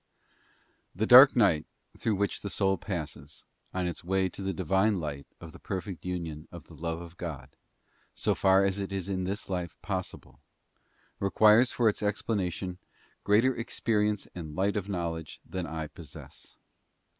Tue 0.97 1.05
dark 1.05 1.35
night, 1.35 1.67
through 1.95 2.15
which 2.15 2.41
the 2.41 2.49
soul 2.49 2.75
passes, 2.75 3.45
on 3.71 3.85
its 3.85 4.03
way 4.03 4.29
to 4.29 4.41
the 4.41 4.51
Divine 4.51 4.99
light 4.99 5.27
of 5.39 5.51
the 5.51 5.59
perfect 5.59 6.03
union 6.05 6.47
of 6.51 6.63
the 6.63 6.73
love 6.73 6.99
of 6.99 7.17
God— 7.17 7.55
so 8.15 8.33
far 8.33 8.65
as 8.65 8.79
it 8.79 8.91
is 8.91 9.09
in 9.09 9.25
this 9.25 9.47
life 9.47 9.79
possible— 9.83 10.39
requires 11.19 11.71
for 11.71 11.87
its 11.87 12.01
explanation 12.01 12.79
greater 13.23 13.55
experience 13.55 14.27
and 14.33 14.55
light 14.55 14.75
of 14.75 14.89
knowledge 14.89 15.39
than 15.47 15.67
I 15.67 15.85
possess. 15.85 16.57